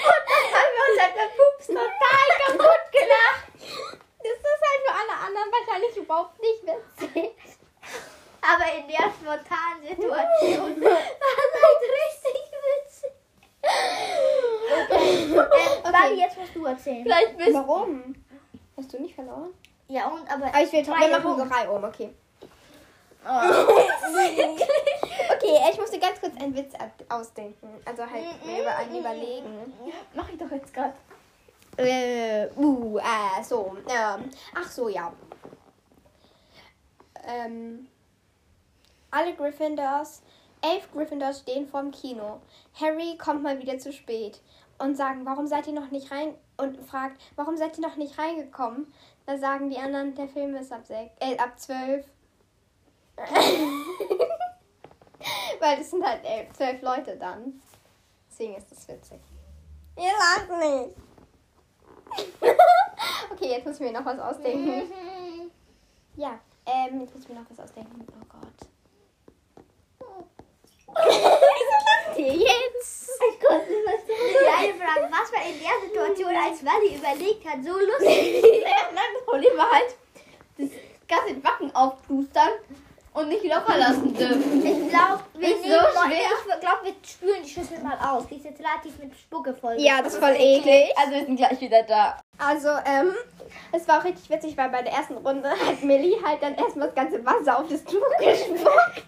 Und 0.00 0.24
dann 0.26 0.48
haben 0.56 0.72
wir 0.74 0.82
uns 0.90 1.00
halt 1.02 1.14
bei 1.14 1.28
Pups 1.36 1.66
total 1.66 2.28
kaputt 2.46 2.84
gelacht. 2.90 3.46
Das 4.18 4.36
ist 4.38 4.62
halt 4.66 4.80
für 4.86 4.94
alle 4.94 5.14
anderen 5.26 5.50
wahrscheinlich 5.52 5.96
überhaupt 5.96 6.40
nicht 6.40 6.62
witzig. 6.66 7.30
Aber 8.42 8.66
in 8.72 8.88
der 8.88 9.10
spontanen 9.10 9.82
Situation 9.88 10.82
war 10.82 10.98
es 10.98 11.54
halt 11.62 11.82
richtig 12.00 12.40
witzig. 12.66 13.12
Okay. 13.62 14.90
Ähm, 14.90 15.20
Okay, 15.30 16.10
Millie, 16.10 16.24
jetzt 16.24 16.36
musst 16.36 16.54
du 16.54 16.62
erzählen. 16.80 17.02
Vielleicht 17.02 17.36
bist 17.36 17.54
Warum? 17.54 18.14
Hast 18.76 18.92
du 18.92 19.00
nicht 19.00 19.14
verloren? 19.14 19.50
Ja, 19.88 20.08
und 20.08 20.30
aber. 20.30 20.46
Aber 20.46 20.62
ich 20.62 20.72
will 20.72 20.82
Drei 20.82 21.00
wir 21.00 21.20
machen 21.20 21.48
drei 21.48 21.68
um, 21.68 21.84
okay. 21.84 22.10
Oh. 23.24 23.28
Okay, 25.32 25.58
ich 25.70 25.78
musste 25.78 25.98
ganz 25.98 26.20
kurz 26.20 26.36
einen 26.36 26.54
Witz 26.54 26.74
ausdenken. 27.08 27.68
Also 27.84 28.02
halt 28.02 28.44
mir 28.44 28.62
über 28.62 28.76
einen 28.76 28.98
überlegen. 28.98 29.72
Mach 30.14 30.28
ich 30.28 30.38
doch 30.38 30.50
jetzt 30.50 30.74
gerade. 30.74 30.92
Äh, 31.76 32.48
uh, 32.56 32.98
äh, 32.98 33.42
so. 33.42 33.76
Ähm, 33.88 34.30
ach 34.54 34.70
so, 34.70 34.88
ja. 34.88 35.12
Ähm, 37.26 37.86
alle 39.10 39.34
Gryffindors, 39.34 40.22
elf 40.62 40.90
Gryffindors 40.92 41.40
stehen 41.40 41.68
vorm 41.68 41.90
Kino. 41.90 42.40
Harry 42.78 43.16
kommt 43.16 43.42
mal 43.42 43.58
wieder 43.60 43.78
zu 43.78 43.92
spät 43.92 44.40
und 44.78 44.96
sagen, 44.96 45.24
warum 45.24 45.46
seid 45.46 45.66
ihr 45.68 45.74
noch 45.74 45.90
nicht 45.90 46.10
rein? 46.10 46.34
Und 46.60 46.76
fragt, 46.86 47.20
warum 47.36 47.56
seid 47.56 47.78
ihr 47.78 47.86
noch 47.86 47.96
nicht 47.96 48.18
reingekommen? 48.18 48.92
Da 49.26 49.38
sagen 49.38 49.70
die 49.70 49.78
anderen, 49.78 50.14
der 50.14 50.28
Film 50.28 50.54
ist 50.54 50.72
ab 50.72 50.84
sechs, 50.84 51.14
äh, 51.20 51.38
ab 51.38 51.58
zwölf. 51.58 52.04
Weil 55.60 55.80
es 55.80 55.90
sind 55.90 56.04
halt 56.04 56.24
elf, 56.24 56.52
zwölf 56.52 56.82
Leute 56.82 57.16
dann. 57.16 57.60
Deswegen 58.30 58.56
ist 58.56 58.70
das 58.70 58.88
witzig. 58.88 59.20
Ihr 59.96 60.12
lacht 60.12 60.48
nicht. 60.50 60.96
okay, 63.30 63.50
jetzt 63.50 63.66
muss 63.66 63.76
ich 63.76 63.80
mir 63.80 63.92
noch 63.92 64.04
was 64.04 64.18
ausdenken. 64.18 64.90
Ja, 66.16 66.40
ähm, 66.66 67.00
jetzt 67.00 67.14
muss 67.14 67.22
ich 67.24 67.28
mir 67.28 67.40
noch 67.40 67.50
was 67.50 67.60
ausdenken. 67.60 68.06
Oh 68.08 68.26
Gott. 68.28 68.68
Wieso 70.96 71.28
lacht 71.28 72.18
ihr 72.18 72.34
jetzt? 72.34 73.00
Die 73.40 74.48
eine 74.48 74.74
Frage, 74.74 75.08
was 75.10 75.32
war 75.32 75.42
in 75.46 75.58
der 75.58 75.80
Situation, 75.88 76.34
als 76.34 76.59
Wally 76.70 76.96
überlegt 76.96 77.44
hat, 77.48 77.64
so 77.64 77.70
lustig? 77.72 78.42
Nein, 78.94 79.10
das 79.14 79.24
Problem 79.24 79.56
war 79.56 79.70
halt, 79.70 79.96
das 80.56 80.68
in 81.28 81.42
Backen 81.42 81.74
aufplustern 81.74 82.50
und 83.12 83.28
nicht 83.28 83.44
locker 83.44 83.76
lassen 83.76 84.14
dürfen. 84.14 84.64
Ich 84.64 84.88
glaube, 84.88 85.20
wir, 85.34 85.48
Ist 85.48 85.62
so 85.64 85.68
schwer. 85.68 86.18
ich 86.54 86.60
glaub, 86.60 86.84
wir 86.84 86.94
spülen 87.04 87.42
die 87.42 87.48
Schüssel 87.48 87.78
mal 87.82 87.98
aus. 88.00 88.26
Die 88.28 88.36
ist 88.36 88.44
jetzt 88.44 88.60
relativ 88.60 88.96
mit 88.98 89.16
Spucke 89.16 89.52
voll. 89.54 89.74
Ja, 89.78 90.00
das 90.02 90.14
ist 90.14 90.20
voll 90.20 90.36
eklig. 90.38 90.92
Also 90.96 91.12
wir 91.12 91.24
sind 91.24 91.36
gleich 91.36 91.60
wieder 91.60 91.82
da. 91.82 92.20
Also, 92.38 92.68
ähm, 92.68 93.12
es 93.72 93.86
war 93.88 94.00
auch 94.00 94.04
richtig 94.04 94.28
witzig, 94.30 94.56
weil 94.56 94.68
bei 94.70 94.82
der 94.82 94.92
ersten 94.92 95.16
Runde 95.16 95.48
hat 95.50 95.82
Millie 95.82 96.16
halt 96.24 96.42
dann 96.42 96.54
erstmal 96.54 96.88
das 96.88 96.94
ganze 96.94 97.24
Wasser 97.24 97.58
auf 97.58 97.68
das 97.68 97.84
Tuch 97.84 98.00
gespuckt. 98.18 99.04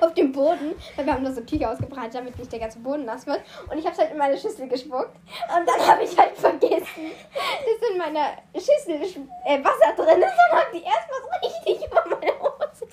auf 0.00 0.14
den 0.14 0.32
Boden. 0.32 0.74
Weil 0.96 1.06
wir 1.06 1.14
haben 1.14 1.24
da 1.24 1.32
so 1.32 1.40
Tücher 1.42 1.70
ausgebreitet, 1.70 2.14
damit 2.14 2.38
nicht 2.38 2.52
der 2.52 2.58
ganze 2.60 2.78
Boden 2.80 3.04
nass 3.04 3.26
wird. 3.26 3.40
Und 3.70 3.78
ich 3.78 3.86
habe 3.86 3.96
halt 3.96 4.10
in 4.12 4.18
meine 4.18 4.36
Schüssel 4.36 4.68
gespuckt. 4.68 5.14
Und 5.56 5.68
dann 5.68 5.86
habe 5.86 6.02
ich 6.02 6.16
halt 6.18 6.36
vergessen, 6.36 7.12
dass 7.34 7.90
in 7.90 7.98
meiner 7.98 8.28
Schüssel 8.54 8.96
Sch- 9.02 9.28
äh, 9.46 9.62
Wasser 9.64 9.94
drin 9.96 10.20
ist. 10.22 10.34
Und 10.50 10.58
habe 10.58 10.70
die 10.74 10.82
erstmal 10.82 11.20
so 11.22 11.46
richtig 11.46 11.86
über 11.86 12.04
meine 12.06 12.32
Hose. 12.40 12.86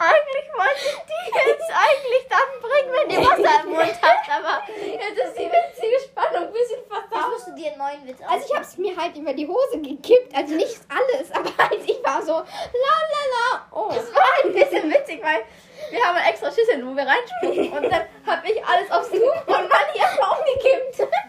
Eigentlich 0.00 0.48
wollte 0.56 0.80
ich 0.80 0.96
die 1.04 1.28
jetzt 1.36 1.70
eigentlich 1.70 2.24
dann 2.30 2.50
bringen, 2.62 2.90
wenn 2.90 3.10
ihr 3.10 3.20
Wasser 3.20 3.64
im 3.64 3.70
Mund 3.70 4.00
habt, 4.00 4.30
aber 4.32 4.62
jetzt 4.72 5.18
ist 5.18 5.36
die 5.36 5.44
witzige 5.44 6.00
Spannung 6.08 6.46
ein 6.48 6.52
bisschen 6.54 6.80
versaut. 6.88 7.30
musst 7.30 7.48
du 7.48 7.54
dir 7.54 7.68
einen 7.72 7.78
neuen 7.78 8.06
Witz 8.08 8.18
Also 8.26 8.46
ich 8.48 8.54
habe 8.54 8.64
es 8.64 8.78
mir 8.78 8.96
halt 8.96 9.14
über 9.14 9.34
die 9.34 9.46
Hose 9.46 9.78
gekippt. 9.78 10.34
Also 10.34 10.54
nicht 10.54 10.80
alles, 10.88 11.30
aber 11.36 11.50
halt 11.58 11.84
ich 11.84 12.02
war 12.02 12.22
so 12.22 12.32
la 12.32 12.96
la 13.12 13.22
la. 13.34 13.66
Oh. 13.72 13.88
Das 13.88 14.10
war 14.14 14.24
ein 14.42 14.54
bisschen 14.54 14.90
witzig, 14.90 15.22
weil 15.22 15.44
wir 15.90 16.02
haben 16.02 16.16
extra 16.16 16.50
Schüsseln, 16.50 16.86
wo 16.86 16.96
wir 16.96 17.06
reinspucken 17.06 17.72
und 17.76 17.92
dann 17.92 18.04
habe 18.24 18.50
ich 18.50 18.64
alles 18.64 18.90
aufs 18.90 19.10
Tuch 19.10 19.46
und 19.46 19.68
Manni 19.68 19.98
erstmal 19.98 20.38
umgekippt. 20.38 21.12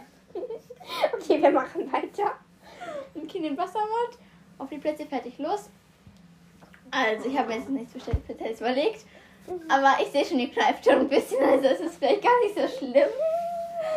Okay, 1.13 1.41
wir 1.41 1.51
machen 1.51 1.91
weiter. 1.91 2.35
Ein 3.15 3.27
Kind 3.27 3.45
in 3.45 3.57
Wassermund, 3.57 4.17
auf 4.57 4.67
die 4.69 4.77
Plätze 4.77 5.05
fertig 5.05 5.37
los. 5.37 5.69
Also 6.91 7.29
ich 7.29 7.38
habe 7.38 7.53
jetzt 7.53 7.69
nichts 7.69 7.93
Spezielles 8.03 8.60
überlegt, 8.60 9.05
aber 9.69 9.98
ich 10.01 10.10
sehe 10.12 10.25
schon, 10.25 10.39
ihr 10.39 10.51
kneift 10.51 10.83
schon 10.86 11.00
ein 11.00 11.07
bisschen, 11.07 11.41
also 11.43 11.67
es 11.67 11.79
ist 11.79 11.95
vielleicht 11.98 12.21
gar 12.21 12.39
nicht 12.41 12.55
so 12.55 12.67
schlimm. 12.77 13.10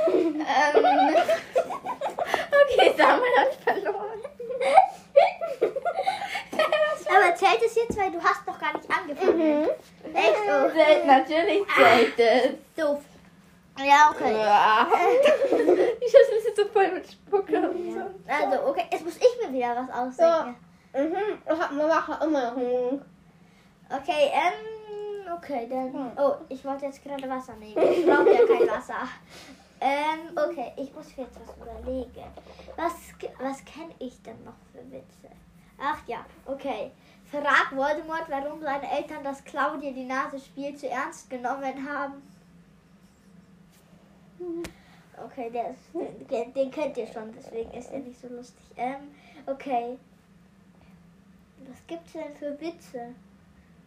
ähm, 0.07 0.45
okay, 2.63 2.95
Samuel 2.97 3.37
hat 3.37 3.55
verloren. 3.65 4.21
Aber 7.17 7.35
zählt 7.37 7.63
es 7.65 7.75
jetzt, 7.77 7.97
weil 7.97 8.11
du 8.11 8.23
hast 8.23 8.47
noch 8.47 8.59
gar 8.59 8.77
nicht 8.77 8.89
angefangen. 8.91 9.69
Echt? 10.15 10.35
Oh. 10.49 10.69
Zählt, 10.75 11.07
natürlich 11.07 11.63
zählt 11.77 12.19
es. 12.19 12.51
Doof. 12.77 13.01
Ja, 13.79 14.11
okay. 14.15 14.33
Ja. 14.37 14.89
Die 15.51 16.05
Schüssel 16.05 16.39
ist 16.39 16.47
jetzt 16.47 16.57
so 16.57 16.67
voll 16.73 16.93
mit 16.93 17.11
Spucke 17.11 17.61
so. 17.61 18.33
Also, 18.33 18.67
okay, 18.69 18.85
jetzt 18.91 19.05
muss 19.05 19.17
ich 19.17 19.47
mir 19.47 19.53
wieder 19.53 19.87
was 19.89 19.97
ausdenken. 19.97 20.57
Mhm, 20.95 21.39
ich 21.45 21.61
hab 21.61 21.71
eine 21.71 21.89
Wache 21.89 22.25
immer. 22.25 22.55
Hm. 22.55 23.03
Okay, 23.91 24.31
ähm, 24.33 25.33
okay, 25.37 25.67
dann. 25.69 26.13
Oh, 26.17 26.37
ich 26.49 26.65
wollte 26.65 26.87
jetzt 26.87 27.03
gerade 27.03 27.29
Wasser 27.29 27.55
nehmen. 27.57 27.77
Ich 27.77 28.07
brauche 28.07 28.33
ja 28.33 28.47
kein 28.47 28.69
Wasser. 28.69 28.95
Ähm, 29.81 30.31
okay, 30.35 30.73
ich 30.77 30.95
muss 30.95 31.15
mir 31.15 31.25
jetzt 31.25 31.39
was 31.39 31.57
überlegen. 31.57 32.25
Was, 32.75 32.93
was 33.39 33.63
kenne 33.67 33.93
ich 33.99 34.23
denn 34.23 34.43
noch 34.43 34.55
für 34.73 34.79
Witze? 34.91 35.29
Ach 35.79 35.99
ja, 36.07 36.25
okay. 36.47 36.91
Frag 37.31 37.77
Voldemort, 37.77 38.25
warum 38.31 38.63
seine 38.63 38.91
Eltern 38.91 39.23
das 39.23 39.45
Claudia 39.45 39.91
die 39.91 40.05
Nase 40.05 40.39
Spiel 40.39 40.75
zu 40.75 40.89
ernst 40.89 41.29
genommen 41.29 41.87
haben. 41.87 42.23
Okay, 45.23 45.51
der 45.51 45.71
ist, 45.73 46.31
den, 46.31 46.55
den 46.55 46.71
kennt 46.71 46.97
ihr 46.97 47.07
schon, 47.07 47.31
deswegen 47.37 47.71
ist 47.73 47.93
er 47.93 47.99
nicht 47.99 48.19
so 48.19 48.29
lustig. 48.29 48.65
Ähm, 48.77 49.15
okay. 49.45 49.99
Was 51.69 51.87
gibt's 51.87 52.13
denn 52.13 52.35
für 52.35 52.61
Witze? 52.61 53.15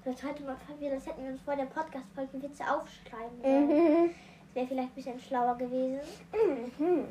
Das, 0.04 0.24
heute 0.24 0.44
mal, 0.44 0.56
das 0.80 1.06
hätten 1.06 1.24
wir 1.24 1.32
uns 1.32 1.42
vor 1.42 1.56
der 1.56 1.66
Podcast-Folge 1.66 2.42
Witze 2.42 2.64
aufschreiben 2.64 3.42
sollen. 3.42 3.68
Mhm. 3.68 4.10
Das 4.48 4.56
wäre 4.56 4.68
vielleicht 4.68 4.90
ein 4.90 4.96
bisschen 4.96 5.20
schlauer 5.20 5.58
gewesen. 5.58 6.00
Mhm. 6.34 7.06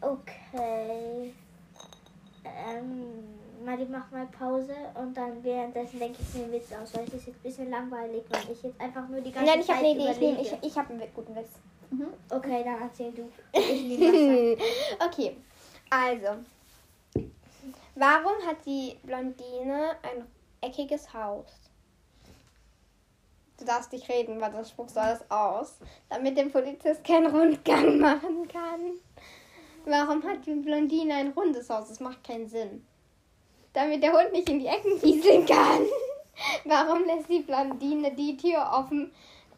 Okay. 0.00 1.32
Ähm, 2.44 3.36
Mali, 3.64 3.86
mach 3.90 4.10
mal 4.10 4.26
Pause 4.26 4.74
und 4.94 5.16
dann 5.16 5.42
währenddessen 5.42 5.98
denke 5.98 6.18
ich 6.20 6.34
mir 6.34 6.44
einen 6.44 6.52
Witz 6.52 6.72
aus, 6.72 6.94
weil 6.94 7.04
es 7.04 7.14
ist 7.14 7.26
jetzt 7.26 7.36
ein 7.38 7.42
bisschen 7.42 7.70
langweilig, 7.70 8.22
weil 8.28 8.52
ich 8.52 8.62
jetzt 8.62 8.80
einfach 8.80 9.08
nur 9.08 9.20
die 9.20 9.32
ganze 9.32 9.50
Nein, 9.50 9.60
ich 9.60 9.66
Zeit 9.66 9.76
habe 9.76 9.86
eine 9.86 9.94
Idee. 9.94 10.10
Ich, 10.12 10.20
nehm, 10.20 10.36
ich, 10.38 10.68
ich 10.70 10.78
habe 10.78 10.92
einen 10.92 11.02
guten 11.14 11.34
Witz. 11.34 11.50
Okay, 12.30 12.62
dann 12.64 12.82
erzähl 12.82 13.12
du. 13.12 13.28
Ich 13.58 15.02
okay, 15.04 15.36
also. 15.90 16.42
Warum 17.98 18.34
hat 18.46 18.66
die 18.66 18.98
Blondine 19.04 19.96
ein 20.02 20.26
eckiges 20.60 21.14
Haus? 21.14 21.46
Du 23.58 23.64
darfst 23.64 23.90
nicht 23.90 24.06
reden, 24.10 24.38
weil 24.38 24.52
sonst 24.52 24.70
spuckst 24.70 24.96
du 24.96 25.00
alles 25.00 25.30
aus. 25.30 25.78
Damit 26.10 26.36
der 26.36 26.44
Polizist 26.44 27.02
keinen 27.04 27.34
Rundgang 27.34 27.98
machen 28.00 28.46
kann. 28.48 28.98
Warum 29.86 30.22
hat 30.24 30.44
die 30.44 30.56
Blondine 30.56 31.14
ein 31.14 31.30
rundes 31.30 31.70
Haus? 31.70 31.88
Das 31.88 32.00
macht 32.00 32.22
keinen 32.22 32.46
Sinn. 32.46 32.86
Damit 33.72 34.02
der 34.02 34.12
Hund 34.12 34.30
nicht 34.32 34.50
in 34.50 34.58
die 34.58 34.66
Ecken 34.66 35.00
pieseln 35.00 35.46
kann. 35.46 35.86
Warum 36.66 37.06
lässt 37.06 37.30
die 37.30 37.40
Blondine 37.40 38.14
die 38.14 38.36
Tür 38.36 38.72
offen, 38.74 39.10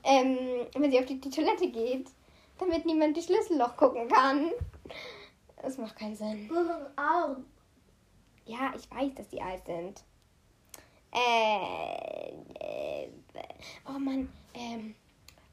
ähm, 0.05 0.39
wenn 0.77 0.93
sie 0.93 1.01
auf 1.01 1.07
die, 1.07 1.21
die 1.21 1.31
Toilette 1.31 1.69
geht? 1.73 2.07
Damit 2.61 2.87
niemand 2.87 3.17
die 3.17 3.23
Schlüsselloch 3.23 3.77
gucken 3.77 4.07
kann. 4.07 4.53
Das 5.61 5.77
macht 5.77 5.99
keinen 5.99 6.15
Sinn. 6.15 6.49
Augen. 6.97 7.45
Ja, 8.49 8.73
ich 8.75 8.91
weiß, 8.91 9.15
dass 9.15 9.29
die 9.29 9.43
alt 9.43 9.67
sind. 9.67 10.03
Äh, 11.13 12.31
äh, 12.61 13.09
oh 13.87 13.99
Mann, 13.99 14.33
ähm, 14.55 14.95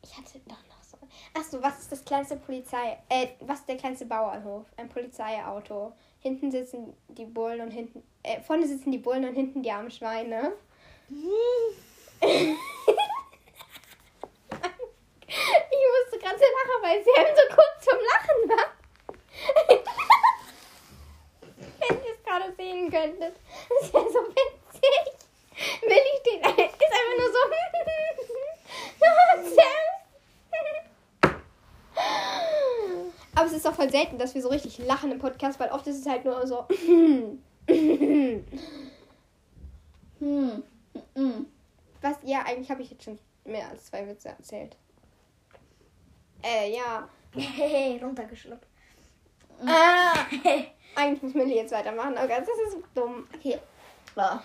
ich 0.01 0.17
hatte 0.17 0.39
doch 0.47 0.55
noch 0.69 0.81
so. 0.81 0.97
Ach 1.37 1.43
so, 1.43 1.61
was 1.61 1.79
ist 1.79 1.91
das 1.91 2.05
kleinste 2.05 2.37
Polizei, 2.37 2.97
äh, 3.09 3.27
was 3.41 3.59
ist 3.59 3.67
der 3.67 3.75
kleinste 3.75 4.05
Bauernhof? 4.05 4.65
Ein 4.77 4.87
Polizeiauto. 4.87 5.91
Hinten 6.19 6.51
sitzen 6.51 6.93
die 7.09 7.25
Bullen 7.25 7.59
und 7.59 7.71
hinten, 7.71 8.01
äh, 8.23 8.39
vorne 8.39 8.65
sitzen 8.65 8.91
die 8.93 8.97
Bullen 8.97 9.25
und 9.25 9.35
hinten 9.35 9.61
die 9.61 9.71
armen 9.71 9.91
Schweine. 9.91 10.53
Ich 15.27 15.91
musste 15.91 16.19
gerade 16.19 16.37
so 16.37 16.45
lachen, 16.45 16.81
weil 16.81 17.03
Sam 17.03 17.35
so 17.35 17.55
kurz 17.55 17.75
zum 17.83 17.99
Lachen 17.99 18.39
war. 18.49 18.67
Wenn 21.79 21.97
ihr 22.03 22.11
es 22.11 22.23
sehen 22.85 22.91
könntet. 22.91 23.35
Das 23.81 23.93
wäre 23.93 24.09
so 24.09 24.19
witzig. 24.19 25.13
Willi 25.81 26.19
steht, 26.19 26.41
ist 26.41 26.49
einfach 26.49 27.17
nur 27.17 27.31
so. 27.31 27.37
Aber 33.35 33.47
es 33.47 33.53
ist 33.53 33.65
doch 33.65 33.73
voll 33.73 33.89
selten, 33.89 34.17
dass 34.17 34.33
wir 34.33 34.41
so 34.41 34.47
richtig 34.49 34.77
lachen 34.79 35.11
im 35.11 35.19
Podcast, 35.19 35.59
weil 35.59 35.69
oft 35.69 35.85
ist 35.87 35.99
es 35.99 36.05
halt 36.05 36.23
nur 36.23 36.47
so. 36.47 36.65
Was, 42.01 42.17
ja, 42.23 42.43
eigentlich 42.45 42.69
habe 42.69 42.81
ich 42.81 42.91
jetzt 42.91 43.03
schon 43.03 43.19
mehr 43.43 43.67
als 43.69 43.87
zwei 43.87 44.07
Witze 44.07 44.29
erzählt. 44.29 44.77
Äh, 46.43 46.73
ja. 46.75 47.09
Hehe, 47.33 48.01
runtergeschluckt. 48.01 48.65
Ah, 49.65 50.13
eigentlich 50.95 51.21
muss 51.23 51.33
Millie 51.33 51.55
jetzt 51.57 51.71
weitermachen. 51.73 52.15
Oh 52.17 52.27
Gott, 52.27 52.39
das 52.41 52.73
ist 52.73 52.77
dumm. 52.93 53.27
Okay. 53.35 53.59
Ja. 54.15 54.41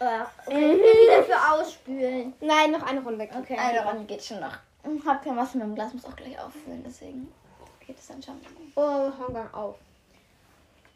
Ja, 0.00 0.30
okay, 0.44 0.56
will 0.56 0.78
wieder 0.82 1.22
für 1.22 1.52
ausspülen. 1.52 2.34
Nein, 2.40 2.72
noch 2.72 2.82
eine 2.82 3.00
Runde. 3.02 3.28
Okay. 3.38 3.56
Eine 3.56 3.84
Runde 3.86 4.04
geht 4.04 4.22
schon 4.24 4.40
noch. 4.40 4.56
Ich 4.84 5.06
hab 5.06 5.22
kein 5.24 5.36
Wasser 5.36 5.56
mehr 5.58 5.66
im 5.66 5.74
Glas, 5.74 5.94
muss 5.94 6.04
auch 6.04 6.16
gleich 6.16 6.38
auffüllen, 6.38 6.82
deswegen 6.84 7.32
geht 7.86 7.98
es 7.98 8.08
dann 8.08 8.22
schon. 8.22 8.38
Oh, 8.74 9.10
Hunger 9.18 9.48
auf. 9.52 9.76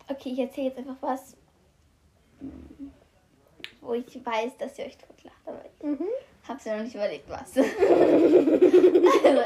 Okay, 0.09 0.31
ich 0.31 0.39
erzähle 0.41 0.69
jetzt 0.69 0.79
einfach 0.79 0.97
was, 1.01 1.37
mm, 2.41 2.89
wo 3.81 3.95
ich 3.95 4.07
weiß, 4.27 4.57
dass 4.59 4.79
ihr 4.79 4.87
euch 4.87 4.99
totlacht, 4.99 5.37
aber 5.47 5.63
ich 5.65 5.85
Mhm. 5.87 6.07
hab's 6.47 6.65
mir 6.67 6.77
noch 6.77 6.83
nicht 6.85 6.95
überlegt, 6.95 7.29
was. 7.31 7.57
also 7.57 7.67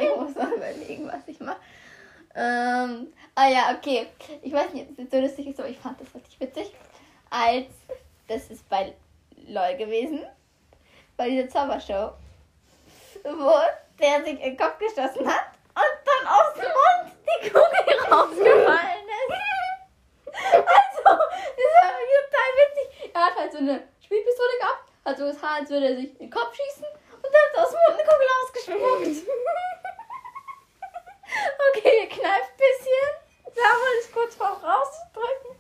ich 0.00 0.16
muss 0.16 0.34
noch 0.34 0.52
überlegen, 0.56 1.06
was 1.08 1.28
ich 1.28 1.38
mache. 1.40 1.60
Ähm, 2.34 3.12
ah 3.34 3.48
ja, 3.48 3.76
okay. 3.76 4.06
Ich 4.42 4.52
weiß 4.52 4.72
nicht, 4.72 4.90
ob 4.90 4.98
jetzt 4.98 5.12
so 5.12 5.20
lustig 5.20 5.46
ist, 5.48 5.58
aber 5.58 5.68
ich 5.68 5.78
fand 5.78 6.00
das 6.00 6.14
richtig 6.14 6.40
witzig. 6.40 6.72
Als, 7.30 7.66
das 8.28 8.50
ist 8.50 8.68
bei 8.68 8.94
LOL 9.48 9.76
gewesen, 9.76 10.24
bei 11.16 11.28
dieser 11.28 11.48
Zaubershow, 11.48 12.12
wo 13.24 13.52
der 13.98 14.24
sich 14.24 14.40
in 14.40 14.56
den 14.56 14.56
Kopf 14.56 14.78
geschossen 14.78 15.26
hat 15.26 15.52
und 15.74 15.98
dann 16.04 16.26
aus 16.26 16.54
dem 16.54 16.64
Mund 16.64 17.12
die 17.26 17.48
Kugel 17.50 17.98
rausgefallen 18.10 19.08
ist. 19.28 20.34
Also, 20.34 21.02
das 21.04 21.70
war 21.76 21.92
total 21.92 22.50
witzig. 22.58 23.10
Er 23.14 23.20
hat 23.20 23.36
halt 23.36 23.52
so 23.52 23.58
eine 23.58 23.82
Spielpistole 24.02 24.58
gehabt, 24.58 24.88
hat 25.04 25.18
so 25.18 25.26
das 25.26 25.42
Haar, 25.42 25.60
als 25.60 25.70
würde 25.70 25.88
er 25.88 25.96
sich 25.96 26.12
in 26.12 26.18
den 26.18 26.30
Kopf 26.30 26.54
schießen 26.54 26.84
und 26.84 27.24
dann 27.24 27.52
ist 27.52 27.58
aus 27.58 27.70
dem 27.70 27.80
Mund 27.86 28.00
eine 28.00 28.08
Kugel 28.08 28.26
rausgespuckt. 29.06 29.28
Okay, 31.76 32.00
ihr 32.02 32.08
kneift 32.08 32.50
ein 32.50 32.56
bisschen. 32.56 33.10
Samuel 33.54 33.98
ist 34.00 34.12
kurz 34.12 34.34
vor 34.34 34.60
rauszudrücken. 34.62 35.52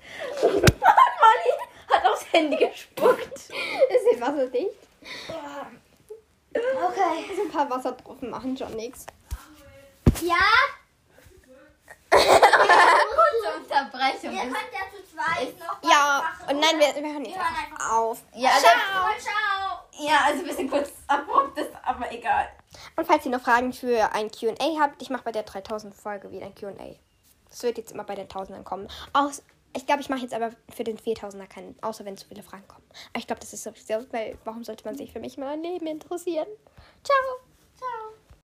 Und 0.42 0.80
Molly 0.80 1.52
hat 1.90 2.06
aufs 2.06 2.24
Handy 2.32 2.56
gespuckt. 2.56 3.34
Ist 3.34 4.06
nicht 4.10 4.20
wasserdicht. 4.20 4.76
Okay. 6.54 7.26
Also 7.30 7.42
ein 7.42 7.50
paar 7.50 7.68
Wassertropfen 7.70 8.30
machen 8.30 8.56
schon 8.56 8.74
nichts. 8.76 9.06
Ja, 10.20 10.36
Kurze 12.12 13.56
Unterbrechung. 13.56 14.32
ihr 14.32 14.42
könnt 14.42 14.70
ja 14.72 14.84
zu 14.94 15.02
zweit 15.14 15.58
noch 15.58 15.78
was 15.82 15.90
Ja, 15.90 16.22
machen. 16.22 16.50
und 16.54 16.60
nein, 16.60 16.78
wir, 16.78 17.02
wir 17.02 17.10
hören 17.12 17.24
jetzt 17.24 17.38
einfach 17.38 17.90
auf. 17.90 18.18
Ja, 18.34 18.50
Ciao, 18.50 18.60
ciao. 19.18 20.06
ja, 20.06 20.18
also 20.26 20.40
ein 20.40 20.46
bisschen 20.46 20.70
kurz 20.70 20.90
abrupt 21.08 21.56
ist, 21.58 21.70
aber 21.82 22.12
egal. 22.12 22.50
Und 22.96 23.06
falls 23.06 23.24
ihr 23.24 23.30
noch 23.30 23.42
Fragen 23.42 23.72
für 23.72 24.12
ein 24.12 24.30
Q&A 24.30 24.80
habt, 24.80 25.02
ich 25.02 25.10
mache 25.10 25.24
bei 25.24 25.32
der 25.32 25.42
3000 25.42 25.94
Folge 25.94 26.30
wieder 26.30 26.46
ein 26.46 26.54
Q&A. 26.54 26.96
Das 27.48 27.62
wird 27.62 27.78
jetzt 27.78 27.92
immer 27.92 28.04
bei 28.04 28.14
den 28.14 28.28
1000ern 28.28 28.62
kommen. 28.62 28.88
Aus, 29.12 29.42
ich 29.74 29.86
glaube, 29.86 30.00
ich 30.00 30.08
mache 30.08 30.20
jetzt 30.20 30.34
aber 30.34 30.50
für 30.68 30.84
den 30.84 30.98
4000er 30.98 31.46
keinen, 31.46 31.76
außer 31.82 32.04
wenn 32.04 32.16
zu 32.16 32.26
viele 32.26 32.42
Fragen 32.42 32.66
kommen. 32.68 32.84
Aber 33.10 33.18
ich 33.18 33.26
glaube, 33.26 33.40
das 33.40 33.52
ist 33.52 33.62
sowieso, 33.64 34.06
weil 34.12 34.38
warum 34.44 34.64
sollte 34.64 34.84
man 34.84 34.96
sich 34.96 35.12
für 35.12 35.20
mich 35.20 35.36
mal 35.38 35.48
ein 35.48 35.62
Leben 35.62 35.86
interessieren? 35.86 36.46
Ciao. 37.02 37.51